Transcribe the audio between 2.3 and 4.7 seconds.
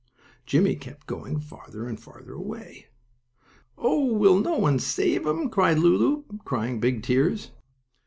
away. "Oh, will no